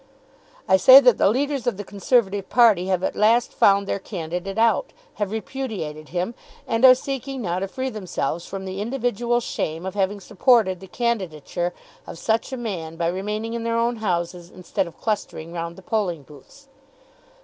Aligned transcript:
I 0.67 0.77
say 0.77 0.99
that 0.99 1.19
the 1.19 1.29
leaders 1.29 1.67
of 1.67 1.77
the 1.77 1.83
Conservative 1.83 2.49
party 2.49 2.87
have 2.87 3.03
at 3.03 3.15
last 3.15 3.53
found 3.53 3.85
their 3.85 3.99
candidate 3.99 4.57
out, 4.57 4.93
have 5.21 5.29
repudiated 5.29 6.09
him; 6.09 6.33
and 6.67 6.83
are 6.83 6.95
seeking 6.95 7.43
now 7.43 7.59
to 7.59 7.67
free 7.67 7.91
themselves 7.91 8.47
from 8.47 8.65
the 8.65 8.81
individual 8.81 9.39
shame 9.39 9.85
of 9.85 9.93
having 9.93 10.19
supported 10.19 10.79
the 10.79 10.87
candidature 10.87 11.71
of 12.07 12.17
such 12.17 12.51
a 12.51 12.57
man 12.57 12.95
by 12.95 13.09
remaining 13.09 13.53
in 13.53 13.63
their 13.63 13.77
own 13.77 13.97
houses 13.97 14.49
instead 14.49 14.87
of 14.87 14.99
clustering 14.99 15.53
round 15.53 15.75
the 15.75 15.83
polling 15.83 16.23
booths. 16.23 16.67